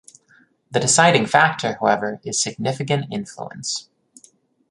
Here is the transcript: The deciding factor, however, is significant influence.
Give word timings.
The 0.71 0.79
deciding 0.79 1.27
factor, 1.27 1.77
however, 1.79 2.19
is 2.25 2.41
significant 2.41 3.13
influence. 3.13 3.87